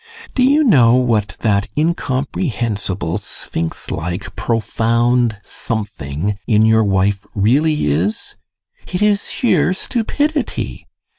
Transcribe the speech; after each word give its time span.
Do 0.33 0.41
you 0.41 0.63
know 0.63 0.95
what 0.95 1.37
that 1.41 1.67
incomprehensible, 1.77 3.19
sphinx 3.19 3.91
like, 3.91 4.35
profound 4.35 5.37
something 5.43 6.39
in 6.47 6.65
your 6.65 6.83
wife 6.83 7.23
really 7.35 7.85
is? 7.85 8.35
It 8.91 9.03
is 9.03 9.29
sheer 9.29 9.73
stupidity! 9.75 10.87